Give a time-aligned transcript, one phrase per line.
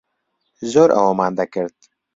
[0.71, 1.77] زۆر ئەوەمان دەکرد.